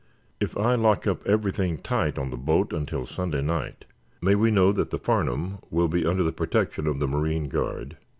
[0.39, 3.85] If I lock up everything tight on the boat until Sunday night,
[4.19, 7.97] may we know that the 'Farnum' will be under the protection of the marine guard?"